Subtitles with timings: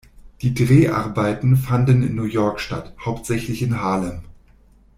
[0.41, 4.23] Die Dreharbeiten fanden in New York statt, hauptsächlich in Harlem.